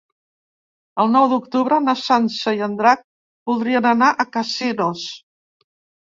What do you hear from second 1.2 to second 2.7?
d'octubre na Sança i